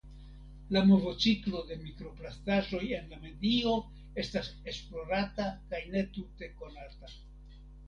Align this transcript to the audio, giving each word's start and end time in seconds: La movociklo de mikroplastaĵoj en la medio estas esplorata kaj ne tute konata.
La 0.75 0.81
movociklo 0.91 1.61
de 1.71 1.77
mikroplastaĵoj 1.81 2.81
en 3.01 3.13
la 3.13 3.21
medio 3.27 3.75
estas 4.25 4.51
esplorata 4.75 5.49
kaj 5.69 5.85
ne 5.95 6.05
tute 6.19 6.53
konata. 6.65 7.17